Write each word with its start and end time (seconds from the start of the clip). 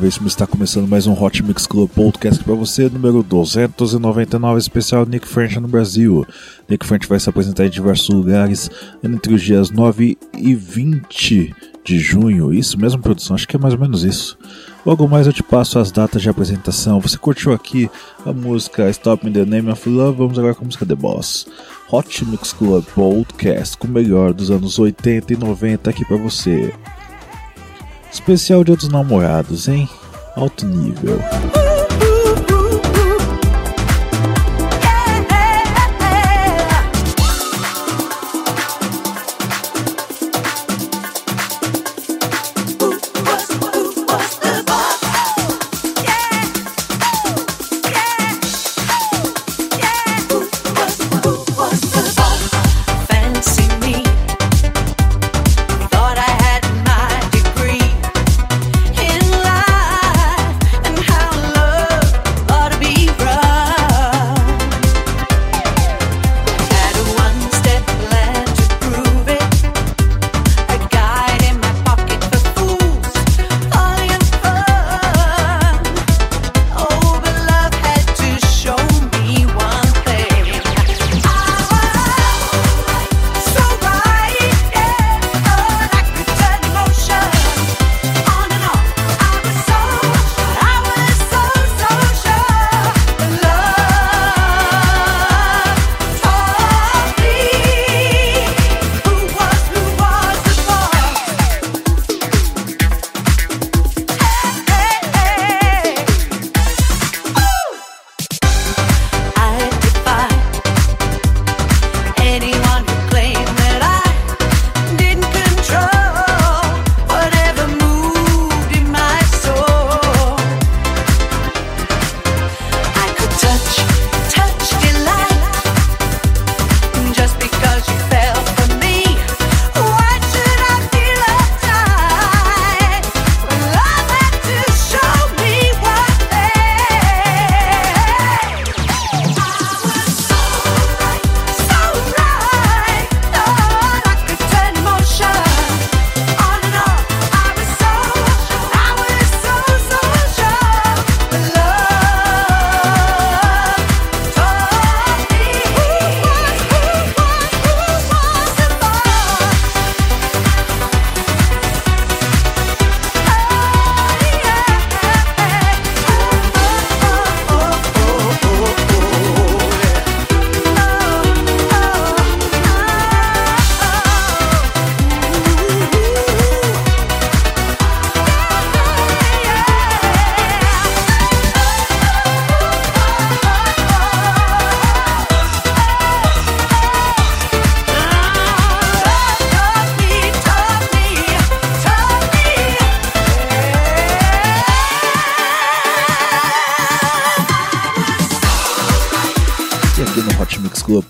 vez, 0.00 0.18
está 0.24 0.46
começando 0.46 0.88
mais 0.88 1.06
um 1.06 1.12
Hot 1.12 1.42
Mix 1.42 1.66
Club 1.66 1.90
Podcast 1.90 2.42
para 2.42 2.54
você, 2.54 2.88
número 2.88 3.22
299, 3.22 4.58
especial 4.58 5.04
Nick 5.04 5.28
French 5.28 5.60
no 5.60 5.68
Brasil. 5.68 6.26
Nick 6.66 6.86
French 6.86 7.06
vai 7.06 7.20
se 7.20 7.28
apresentar 7.28 7.66
em 7.66 7.70
diversos 7.70 8.08
lugares 8.08 8.70
entre 9.04 9.34
os 9.34 9.42
dias 9.42 9.70
9 9.70 10.16
e 10.38 10.54
20 10.54 11.54
de 11.84 11.98
junho. 11.98 12.50
Isso 12.50 12.80
mesmo, 12.80 13.02
produção? 13.02 13.36
Acho 13.36 13.46
que 13.46 13.56
é 13.56 13.58
mais 13.58 13.74
ou 13.74 13.80
menos 13.80 14.02
isso. 14.02 14.38
Logo 14.86 15.06
mais 15.06 15.26
eu 15.26 15.34
te 15.34 15.42
passo 15.42 15.78
as 15.78 15.92
datas 15.92 16.22
de 16.22 16.30
apresentação. 16.30 16.98
Você 16.98 17.18
curtiu 17.18 17.52
aqui 17.52 17.90
a 18.24 18.32
música 18.32 18.88
Stop 18.88 19.28
in 19.28 19.32
the 19.32 19.44
Name 19.44 19.70
of 19.70 19.86
Love? 19.86 20.16
Vamos 20.16 20.38
agora 20.38 20.54
com 20.54 20.64
a 20.64 20.66
música 20.66 20.86
The 20.86 20.94
Boss. 20.94 21.46
Hot 21.92 22.24
Mix 22.24 22.54
Club 22.54 22.86
Podcast 22.94 23.76
com 23.76 23.86
o 23.86 23.90
melhor 23.90 24.32
dos 24.32 24.50
anos 24.50 24.78
80 24.78 25.34
e 25.34 25.36
90 25.36 25.90
aqui 25.90 26.06
para 26.06 26.16
você. 26.16 26.72
Especial 28.12 28.64
Dia 28.64 28.76
dos 28.76 28.88
Namorados, 28.88 29.68
hein? 29.68 29.88
Alto 30.36 30.66
nível. 30.66 31.18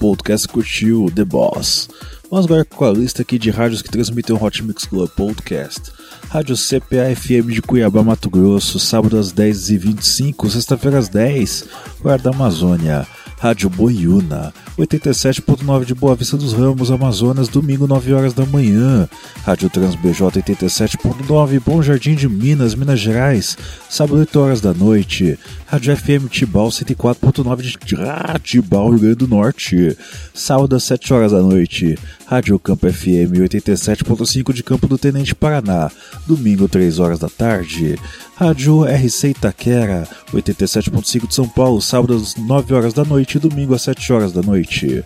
Podcast 0.01 0.49
curtiu 0.49 1.13
The 1.15 1.27
Boss. 1.27 1.91
Vamos 2.31 2.47
agora 2.47 2.65
com 2.65 2.87
a 2.87 2.91
lista 2.91 3.21
aqui 3.21 3.39
de 3.39 3.51
rádios 3.51 3.83
que 3.83 3.91
transmitem 3.91 4.35
o 4.35 4.43
Hot 4.43 4.65
Mix 4.65 4.87
Club 4.87 5.11
Podcast. 5.11 5.93
Rádio 6.31 6.57
CPA 6.57 7.15
FM 7.15 7.53
de 7.53 7.61
Cuiabá, 7.61 8.03
Mato 8.03 8.31
Grosso, 8.31 8.81
sábado 8.81 9.19
às 9.19 9.31
10h25, 9.31 10.49
sexta-feira 10.49 10.99
às 10.99 11.11
10 11.11 11.67
horário 12.03 12.25
da 12.25 12.31
Amazônia. 12.31 13.07
Rádio 13.41 13.71
Boiúna, 13.71 14.53
87.9 14.79 15.87
de 15.87 15.95
Boa 15.95 16.15
Vista 16.15 16.37
dos 16.37 16.53
Ramos, 16.53 16.91
Amazonas, 16.91 17.49
domingo 17.49 17.87
9 17.87 18.13
horas 18.13 18.35
da 18.35 18.45
manhã. 18.45 19.09
Rádio 19.47 19.71
Trans 19.71 19.95
BJ 19.95 20.43
87.9, 20.43 21.59
Bom 21.65 21.83
Jardim 21.83 22.15
de 22.15 22.29
Minas, 22.29 22.75
Minas 22.75 23.01
Gerais, 23.01 23.57
sábado 23.89 24.21
8 24.21 24.39
horas 24.39 24.61
da 24.61 24.75
noite. 24.75 25.39
Rádio 25.67 25.97
FM 25.97 26.29
Tibau 26.29 26.69
104.9 26.69 27.63
de 27.63 27.97
ah, 28.03 28.39
Tibau, 28.39 28.91
Rio 28.91 28.99
Grande 28.99 29.15
do 29.15 29.29
Norte, 29.29 29.97
sábado 30.35 30.77
às 30.77 30.85
7 30.85 31.15
horas 31.15 31.33
da 31.33 31.41
noite. 31.41 31.97
Rádio 32.27 32.59
Campo 32.59 32.93
FM 32.93 33.33
87.5 33.41 34.53
de 34.53 34.63
Campo 34.63 34.87
do 34.87 34.99
Tenente 34.99 35.35
Paraná, 35.35 35.91
domingo 36.27 36.69
3 36.69 36.99
horas 36.99 37.19
da 37.19 37.29
tarde. 37.29 37.99
Rádio 38.37 38.85
RC 38.85 39.31
Itaquera 39.31 40.09
87.5 40.33 41.29
de 41.29 41.35
São 41.35 41.49
Paulo, 41.49 41.81
sábado 41.83 42.15
às 42.15 42.37
9 42.37 42.73
horas 42.73 42.95
da 42.95 43.05
noite 43.05 43.30
e 43.37 43.41
domingo 43.41 43.75
às 43.75 43.83
7 43.83 44.13
horas 44.13 44.33
da 44.33 44.43
noite. 44.43 45.05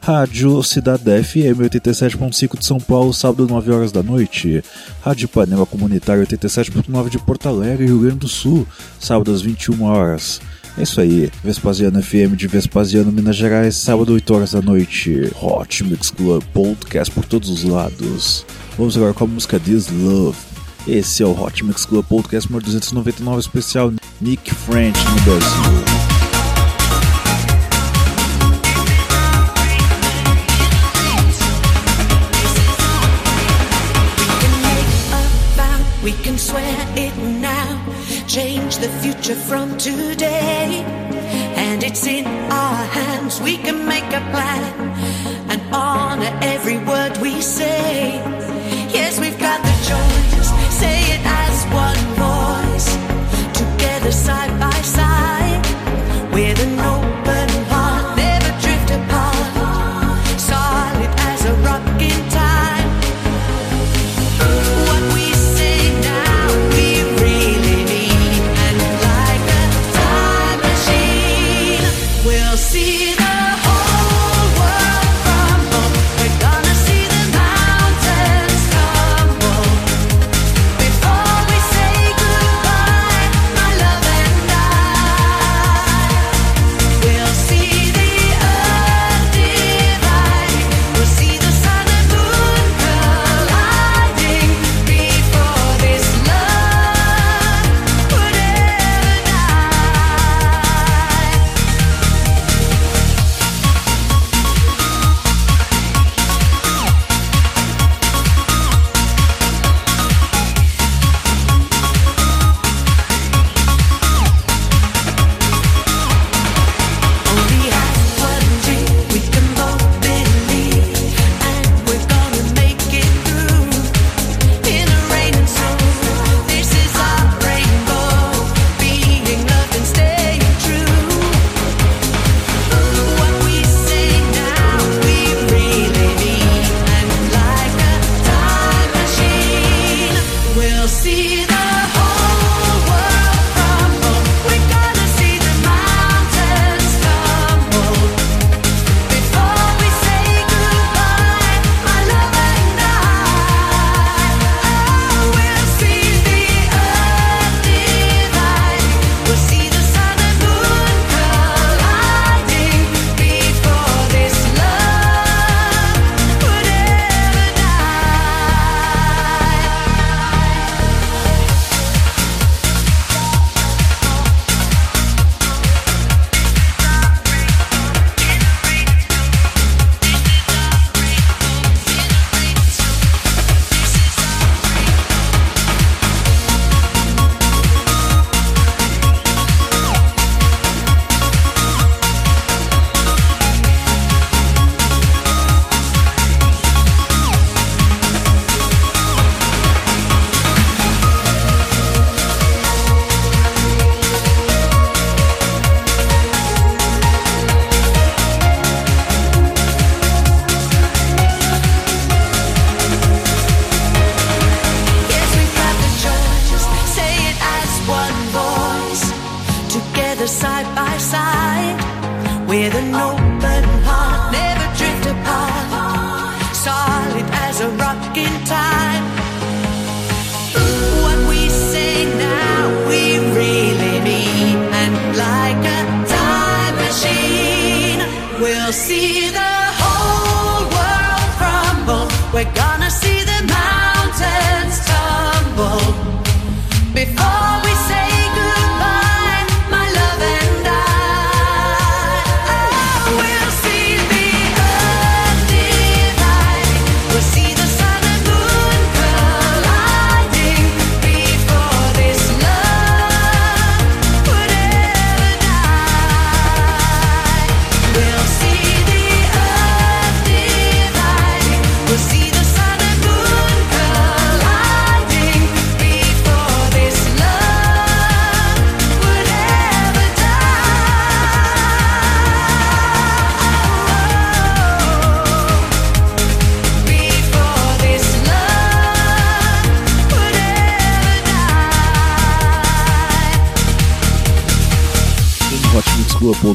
Rádio 0.00 0.62
Cidade 0.62 1.04
FM 1.22 1.60
87.5 1.62 2.58
de 2.58 2.66
São 2.66 2.78
Paulo, 2.78 3.12
sábado 3.12 3.44
às 3.44 3.50
9 3.50 3.72
horas 3.72 3.92
da 3.92 4.02
noite. 4.02 4.62
Rádio 5.02 5.28
Panela 5.28 5.66
Comunitária 5.66 6.24
87.9 6.24 7.08
de 7.08 7.18
Porto 7.18 7.48
Alegre, 7.48 7.86
Rio 7.86 8.00
Grande 8.00 8.16
do 8.16 8.28
Sul, 8.28 8.66
sábado 8.98 9.32
às 9.32 9.40
21 9.40 9.82
horas. 9.82 10.40
É 10.76 10.82
isso 10.82 11.00
aí, 11.00 11.30
Vespasiano 11.42 12.02
FM 12.02 12.34
de 12.36 12.48
Vespasiano, 12.48 13.12
Minas 13.12 13.36
Gerais, 13.36 13.76
sábado 13.76 14.12
8 14.12 14.34
horas 14.34 14.52
da 14.52 14.60
noite. 14.60 15.30
Hot 15.40 15.84
Mix 15.84 16.10
Club 16.10 16.42
Podcast 16.52 17.14
por 17.14 17.24
todos 17.24 17.48
os 17.48 17.62
lados. 17.62 18.44
Vamos 18.76 18.96
agora 18.96 19.14
com 19.14 19.24
a 19.24 19.28
música 19.28 19.60
This 19.60 19.88
Love. 19.88 20.36
Esse 20.86 21.22
é 21.22 21.26
o 21.26 21.40
Hot 21.40 21.64
Mix 21.64 21.86
Club 21.86 22.04
Podcast 22.04 22.50
número 22.50 22.66
299 22.66 23.40
especial 23.40 23.92
Nick 24.20 24.52
French 24.52 24.98
no 24.98 25.20
Brasil. 25.22 26.23
Change 38.64 38.78
the 38.78 38.88
future 39.02 39.34
from 39.34 39.76
today. 39.76 40.82
And 41.56 41.82
it's 41.82 42.06
in 42.06 42.26
our 42.26 42.84
hands, 42.86 43.40
we 43.40 43.56
can 43.58 43.86
make 43.86 44.04
a 44.04 44.22
plan 44.32 44.74
and 45.50 45.60
honor 45.74 46.38
every 46.42 46.78
word 46.78 47.18
we 47.18 47.40
say. 47.40 47.73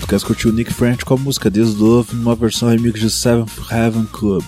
Podcast 0.10 0.26
curtiu 0.26 0.52
Nick 0.52 0.74
French 0.74 1.06
com 1.06 1.14
a 1.14 1.18
música 1.18 1.52
This 1.52 1.76
Love 1.76 2.16
numa 2.16 2.36
versão 2.36 2.68
remix 2.68 3.00
de 3.00 3.12
Seventh 3.12 3.52
Heaven 3.72 4.08
Club. 4.12 4.44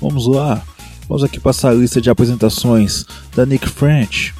Vamos 0.00 0.28
lá, 0.28 0.62
vamos 1.08 1.24
aqui 1.24 1.40
passar 1.40 1.70
a 1.70 1.74
lista 1.74 2.00
de 2.00 2.08
apresentações 2.08 3.04
da 3.34 3.44
Nick 3.44 3.68
French. 3.68 4.32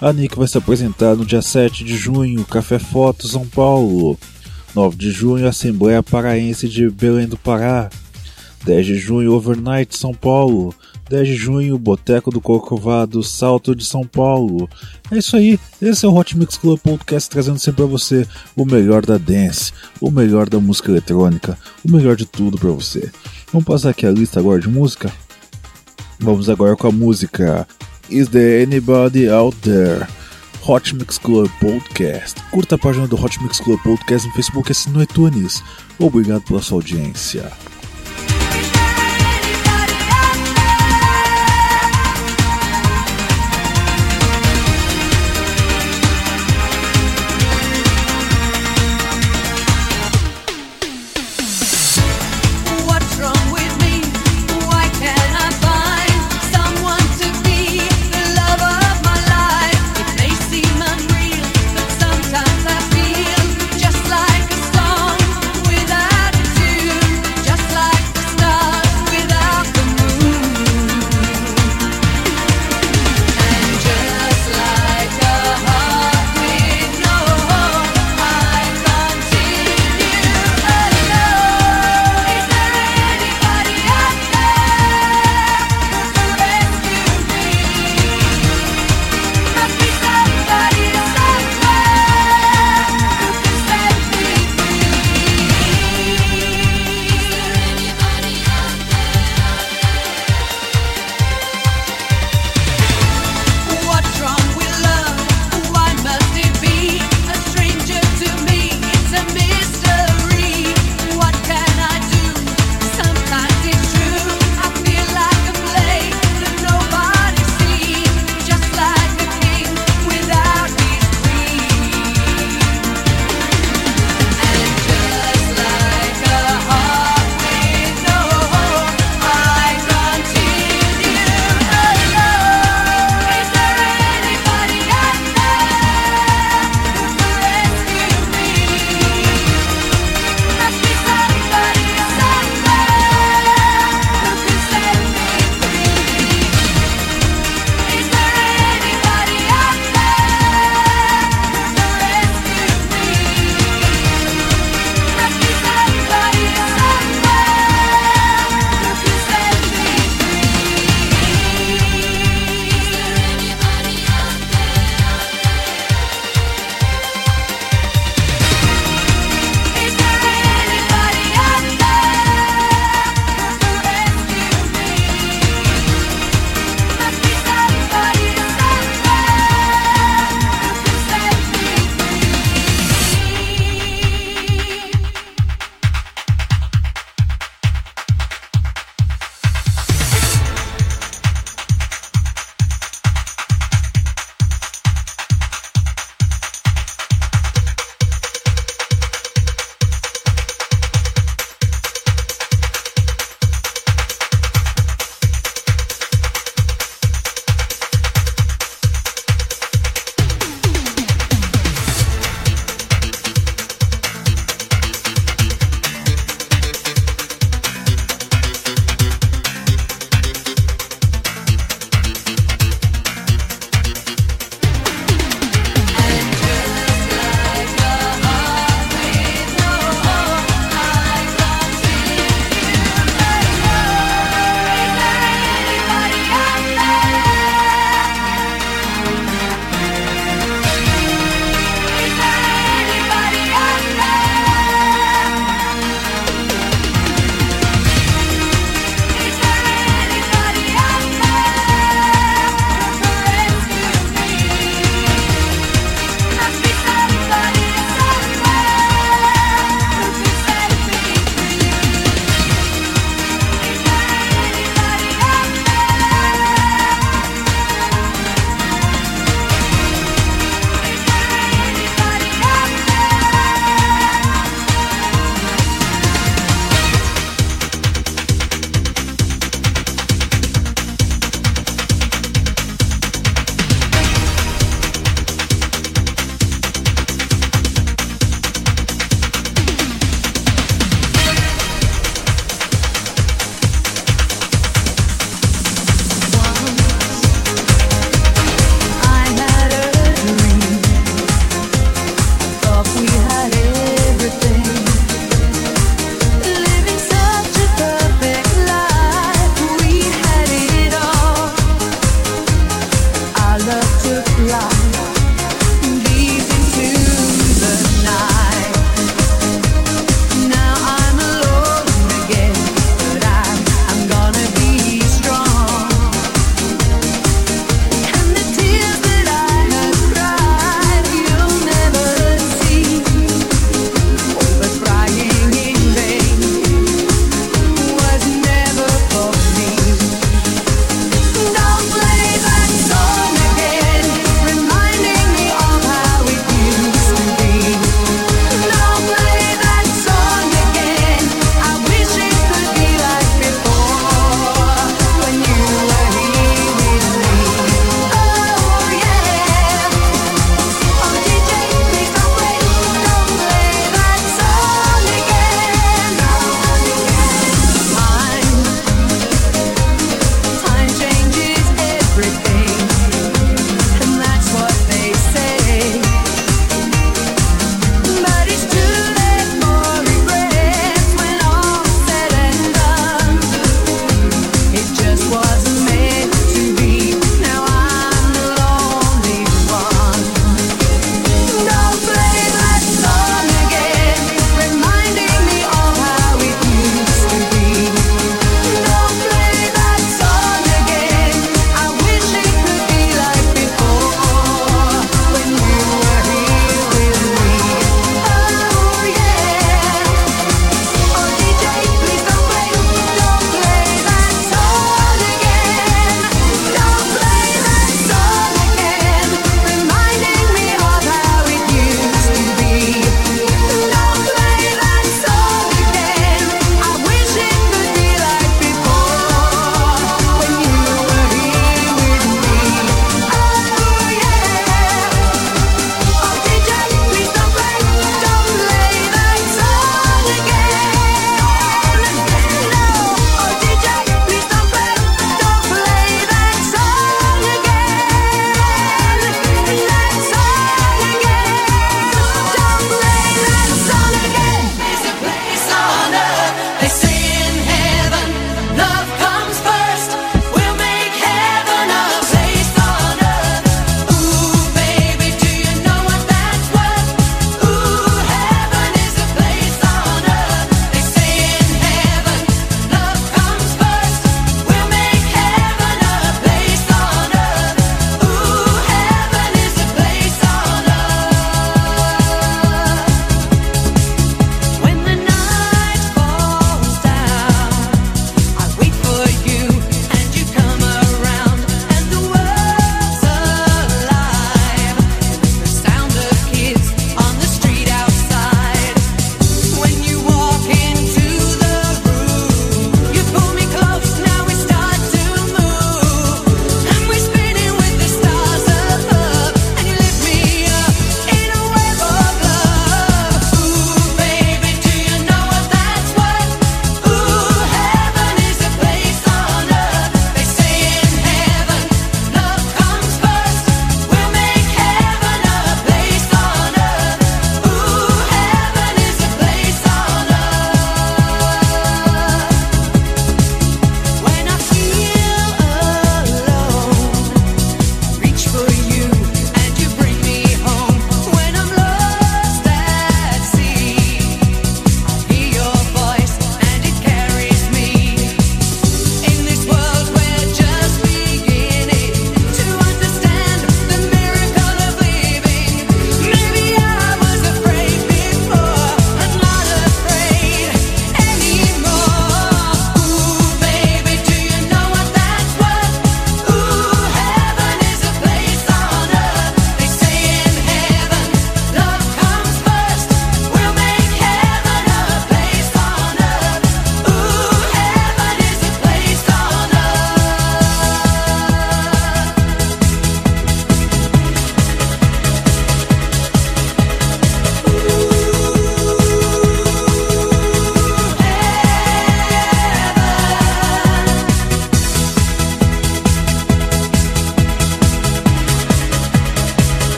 A 0.00 0.14
Nick 0.14 0.34
vai 0.34 0.48
se 0.48 0.56
apresentar 0.56 1.14
no 1.14 1.26
dia 1.26 1.42
7 1.42 1.84
de 1.84 1.94
junho, 1.94 2.42
Café 2.46 2.78
Foto, 2.78 3.28
São 3.28 3.46
Paulo. 3.46 4.18
9 4.74 4.96
de 4.96 5.10
junho, 5.10 5.46
Assembleia 5.46 6.02
Paraense 6.02 6.66
de 6.70 6.88
Belém 6.88 7.28
do 7.28 7.36
Pará. 7.36 7.90
10 8.64 8.86
de 8.86 8.96
junho, 8.96 9.34
Overnight, 9.34 9.94
São 9.94 10.14
Paulo. 10.14 10.74
10 11.08 11.28
de 11.28 11.36
junho, 11.36 11.78
Boteco 11.78 12.30
do 12.30 12.40
Corcovado, 12.40 13.22
Salto 13.22 13.74
de 13.74 13.84
São 13.84 14.04
Paulo. 14.04 14.68
É 15.10 15.18
isso 15.18 15.36
aí, 15.36 15.58
esse 15.80 16.04
é 16.04 16.08
o 16.08 16.14
Hot 16.14 16.36
Mix 16.36 16.56
Club 16.56 16.80
Podcast 16.80 17.30
trazendo 17.30 17.58
sempre 17.58 17.82
para 17.82 17.86
você 17.86 18.26
o 18.56 18.64
melhor 18.64 19.06
da 19.06 19.16
dance, 19.16 19.72
o 20.00 20.10
melhor 20.10 20.48
da 20.48 20.58
música 20.58 20.90
eletrônica, 20.90 21.56
o 21.84 21.90
melhor 21.90 22.16
de 22.16 22.26
tudo 22.26 22.58
para 22.58 22.70
você. 22.70 23.10
Vamos 23.52 23.66
passar 23.66 23.90
aqui 23.90 24.04
a 24.04 24.10
lista 24.10 24.40
agora 24.40 24.60
de 24.60 24.68
música? 24.68 25.12
Vamos 26.18 26.48
agora 26.50 26.74
com 26.76 26.88
a 26.88 26.92
música 26.92 27.66
Is 28.10 28.28
There 28.28 28.64
Anybody 28.64 29.28
Out 29.28 29.56
There? 29.58 30.06
Hot 30.66 30.92
Mix 30.96 31.18
Club 31.18 31.48
Podcast. 31.60 32.42
Curta 32.50 32.74
a 32.74 32.78
página 32.78 33.06
do 33.06 33.14
Hot 33.14 33.40
Mix 33.40 33.60
Club 33.60 33.80
Podcast 33.82 34.26
no 34.26 34.34
Facebook 34.34 34.68
e 34.68 34.72
assine 34.72 34.96
no 34.96 35.02
iTunes. 35.02 35.62
Obrigado 36.00 36.42
pela 36.42 36.60
sua 36.60 36.78
audiência. 36.78 37.52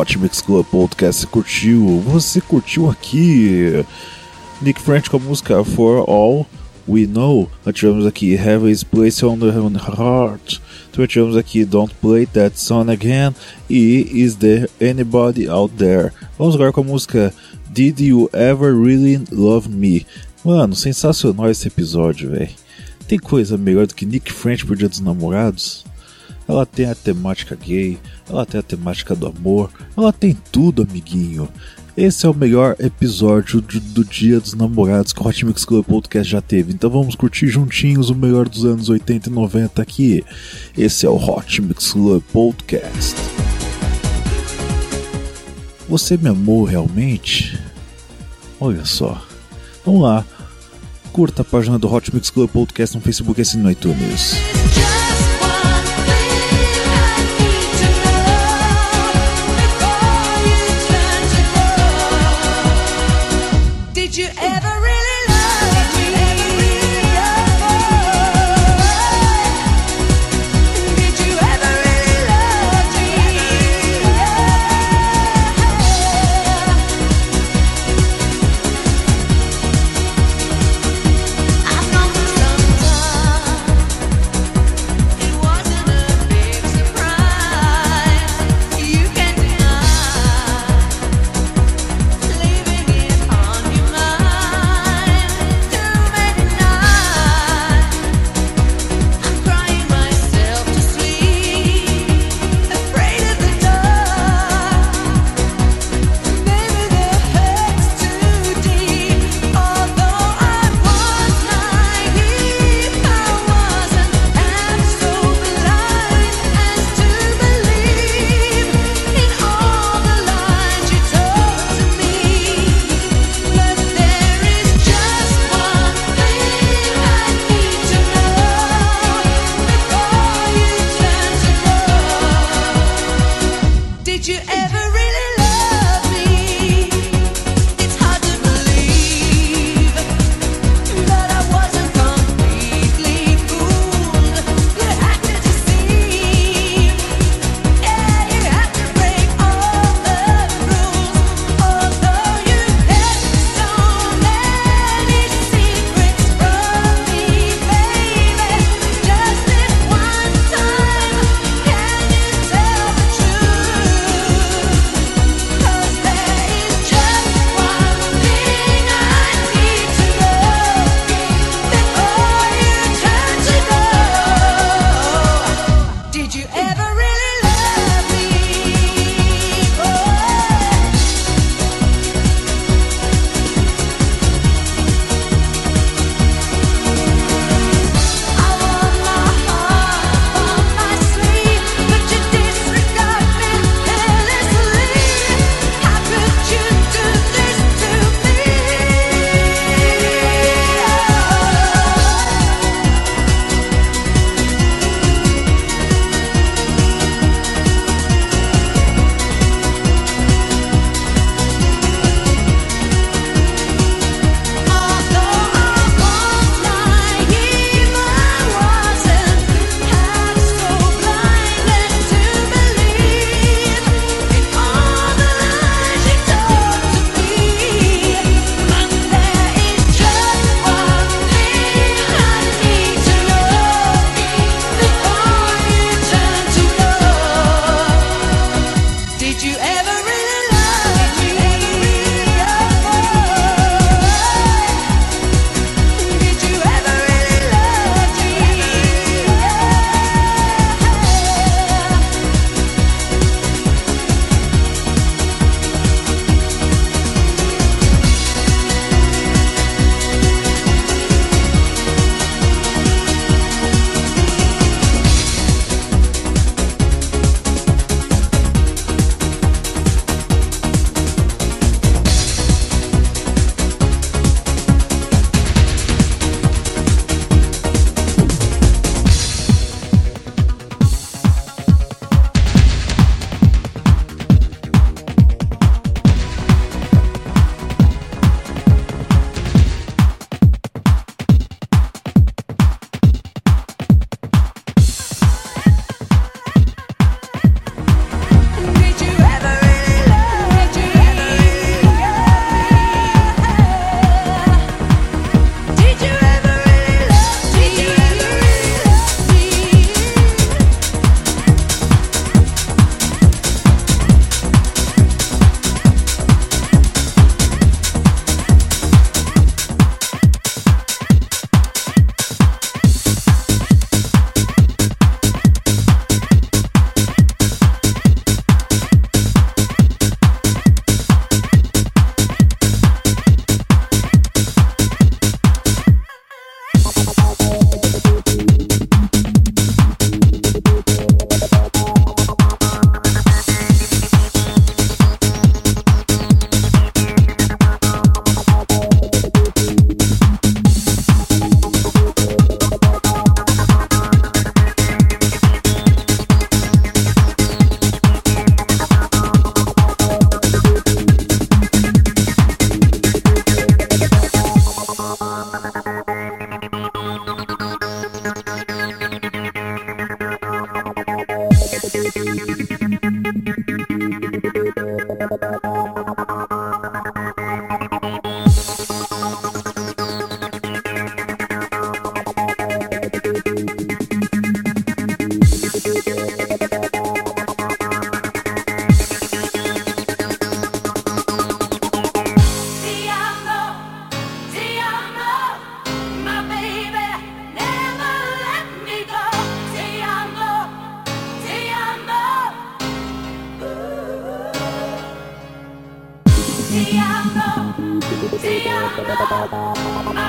Hot 0.00 0.18
Mix 0.18 0.40
Club 0.40 0.64
Podcast 0.64 1.20
você 1.20 1.26
curtiu? 1.26 2.00
Você 2.06 2.40
curtiu 2.40 2.88
aqui? 2.88 3.84
Nick 4.62 4.80
French 4.80 5.10
com 5.10 5.18
a 5.18 5.20
música 5.20 5.62
For 5.62 6.08
All 6.08 6.46
We 6.88 7.06
Know. 7.06 7.50
Nós 7.66 7.74
tivemos 7.74 8.06
aqui 8.06 8.34
Have 8.38 8.70
His 8.70 8.82
Place 8.82 9.22
on 9.26 9.38
the 9.38 9.48
Heart. 9.48 10.58
Nós 10.96 11.06
tivemos 11.06 11.36
aqui 11.36 11.66
Don't 11.66 11.94
Play 12.00 12.24
That 12.24 12.58
Song 12.58 12.90
Again. 12.90 13.34
E 13.68 14.22
Is 14.22 14.36
There 14.36 14.70
Anybody 14.80 15.50
Out 15.50 15.74
There? 15.76 16.12
Vamos 16.38 16.54
agora 16.54 16.72
com 16.72 16.80
a 16.80 16.84
música 16.84 17.34
Did 17.68 18.00
You 18.00 18.30
Ever 18.32 18.74
Really 18.74 19.22
Love 19.30 19.68
Me? 19.68 20.06
Mano, 20.42 20.74
sensacional 20.74 21.50
esse 21.50 21.68
episódio, 21.68 22.30
velho. 22.30 22.48
Tem 23.06 23.18
coisa 23.18 23.58
melhor 23.58 23.86
do 23.86 23.94
que 23.94 24.06
Nick 24.06 24.32
French 24.32 24.64
por 24.64 24.78
Dia 24.78 24.88
dos 24.88 25.00
Namorados? 25.00 25.84
Ela 26.50 26.66
tem 26.66 26.86
a 26.86 26.96
temática 26.96 27.54
gay, 27.54 27.96
ela 28.28 28.44
tem 28.44 28.58
a 28.58 28.62
temática 28.62 29.14
do 29.14 29.28
amor, 29.28 29.70
ela 29.96 30.12
tem 30.12 30.36
tudo, 30.50 30.82
amiguinho. 30.82 31.48
Esse 31.96 32.26
é 32.26 32.28
o 32.28 32.34
melhor 32.34 32.74
episódio 32.80 33.60
do, 33.60 33.78
do 33.78 34.04
Dia 34.04 34.40
dos 34.40 34.54
Namorados 34.54 35.12
que 35.12 35.22
o 35.22 35.24
Hot 35.28 35.46
Mix 35.46 35.64
Club 35.64 35.86
Podcast 35.86 36.28
já 36.28 36.40
teve. 36.40 36.72
Então 36.72 36.90
vamos 36.90 37.14
curtir 37.14 37.46
juntinhos 37.46 38.10
o 38.10 38.16
melhor 38.16 38.48
dos 38.48 38.64
anos 38.64 38.88
80 38.88 39.28
e 39.28 39.32
90 39.32 39.80
aqui. 39.80 40.24
Esse 40.76 41.06
é 41.06 41.08
o 41.08 41.14
Hot 41.14 41.62
Mix 41.62 41.92
Club 41.92 42.20
Podcast. 42.32 43.14
Você 45.88 46.16
me 46.16 46.30
amou 46.30 46.64
realmente? 46.64 47.56
Olha 48.58 48.84
só. 48.84 49.24
Vamos 49.86 50.02
lá. 50.02 50.24
Curta 51.12 51.42
a 51.42 51.44
página 51.44 51.78
do 51.78 51.92
Hot 51.92 52.12
Mix 52.12 52.28
Club 52.28 52.50
Podcast 52.50 52.96
no 52.96 53.02
Facebook 53.02 53.40
e 53.40 53.56
no 53.56 53.70
iTunes. 53.70 54.34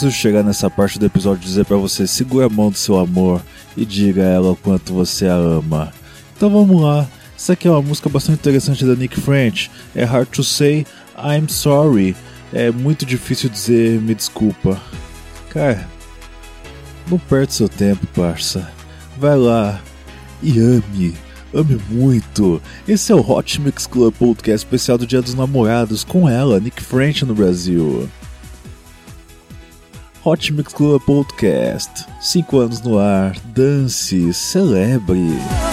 preciso 0.00 0.10
chegar 0.10 0.42
nessa 0.42 0.70
parte 0.70 0.98
do 0.98 1.04
episódio 1.04 1.42
e 1.42 1.46
dizer 1.46 1.66
para 1.66 1.76
você: 1.76 2.06
segure 2.06 2.46
a 2.46 2.48
mão 2.48 2.70
do 2.70 2.78
seu 2.78 2.98
amor 2.98 3.42
e 3.76 3.84
diga 3.84 4.22
a 4.22 4.28
ela 4.28 4.52
o 4.52 4.56
quanto 4.56 4.94
você 4.94 5.26
a 5.26 5.34
ama. 5.34 5.92
Então 6.34 6.48
vamos 6.48 6.80
lá. 6.80 7.06
Essa 7.36 7.52
aqui 7.52 7.68
é 7.68 7.70
uma 7.70 7.82
música 7.82 8.08
bastante 8.08 8.38
interessante 8.38 8.84
da 8.84 8.94
Nick 8.94 9.20
French. 9.20 9.70
É 9.94 10.04
Hard 10.04 10.28
to 10.28 10.42
Say 10.42 10.86
I'm 11.18 11.48
Sorry. 11.48 12.16
É 12.52 12.70
muito 12.70 13.04
difícil 13.04 13.50
dizer 13.50 14.00
me 14.00 14.14
desculpa. 14.14 14.80
Cara, 15.50 15.86
não 17.06 17.18
perde 17.18 17.52
seu 17.52 17.68
tempo, 17.68 18.06
parça. 18.08 18.70
Vai 19.18 19.36
lá 19.36 19.80
e 20.42 20.58
ame. 20.58 21.14
Ame 21.52 21.80
muito! 21.90 22.62
Esse 22.86 23.10
é 23.10 23.14
o 23.14 23.28
Hot 23.28 23.60
Mix 23.60 23.86
Club 23.86 24.14
Podcast 24.14 24.64
especial 24.64 24.96
do 24.96 25.06
Dia 25.06 25.20
dos 25.20 25.34
Namorados 25.34 26.04
com 26.04 26.28
ela, 26.28 26.60
Nick 26.60 26.80
French 26.82 27.24
no 27.24 27.34
Brasil. 27.34 28.08
Hot 30.22 30.50
Mix 30.52 30.74
Club 30.74 31.00
Podcast. 31.06 32.06
Cinco 32.20 32.60
anos 32.60 32.82
no 32.82 32.98
ar, 32.98 33.34
dance, 33.54 34.32
celebre. 34.34 35.69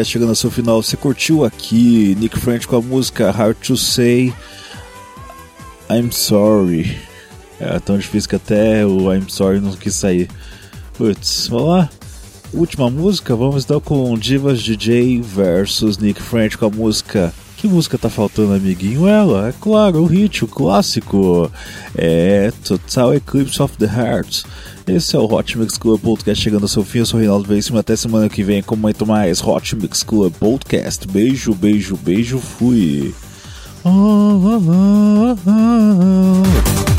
Podcast 0.00 0.12
chegando 0.12 0.30
ao 0.30 0.34
seu 0.34 0.50
final. 0.50 0.82
Você 0.82 0.96
curtiu 0.96 1.44
aqui 1.44 2.16
Nick 2.18 2.38
French 2.38 2.66
com 2.66 2.76
a 2.76 2.80
música 2.80 3.30
Hard 3.30 3.56
to 3.56 3.76
Say 3.76 4.32
I'm 5.90 6.10
Sorry. 6.10 6.98
É 7.58 7.78
tão 7.78 7.98
difícil 7.98 8.30
que 8.30 8.36
até 8.36 8.86
o 8.86 9.12
I'm 9.12 9.28
Sorry 9.28 9.60
não 9.60 9.72
quis 9.72 9.94
sair. 9.94 10.28
Putz, 10.94 11.48
vamos 11.48 11.68
lá. 11.68 11.90
Última 12.52 12.88
música, 12.88 13.36
vamos 13.36 13.64
então 13.64 13.80
com 13.80 14.16
Divas 14.16 14.62
DJ 14.62 15.20
versus 15.20 15.98
Nick 15.98 16.20
French 16.20 16.56
com 16.56 16.66
a 16.66 16.70
música. 16.70 17.32
Que 17.60 17.68
música 17.68 17.98
tá 17.98 18.08
faltando, 18.08 18.54
amiguinho? 18.54 19.06
Ela, 19.06 19.50
é 19.50 19.52
claro, 19.52 20.00
o 20.00 20.06
hit, 20.06 20.42
o 20.42 20.48
clássico. 20.48 21.52
É 21.94 22.50
Total 22.64 23.12
Eclipse 23.14 23.60
of 23.60 23.76
the 23.76 23.84
Heart. 23.84 24.44
Esse 24.86 25.14
é 25.14 25.18
o 25.18 25.30
Hot 25.30 25.58
Mix 25.58 25.76
Club 25.76 26.00
Podcast 26.00 26.42
chegando 26.42 26.62
ao 26.62 26.68
seu 26.68 26.82
fim. 26.82 27.00
Eu 27.00 27.06
sou 27.06 27.18
o 27.18 27.20
Reinaldo 27.20 27.46
Veríssimo. 27.46 27.76
Até 27.76 27.94
semana 27.96 28.30
que 28.30 28.42
vem 28.42 28.62
com 28.62 28.76
muito 28.76 29.06
mais 29.06 29.42
Hot 29.42 29.76
Mix 29.76 30.02
Club 30.02 30.32
Podcast. 30.40 31.06
Beijo, 31.06 31.52
beijo, 31.54 31.98
beijo. 32.02 32.38
Fui. 32.38 33.14
Oh, 33.84 33.90
oh, 33.90 35.36
oh. 35.46 36.89